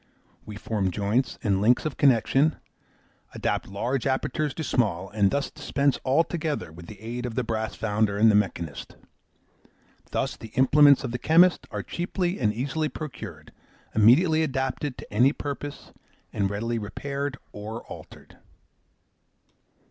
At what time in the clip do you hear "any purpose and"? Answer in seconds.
15.13-16.49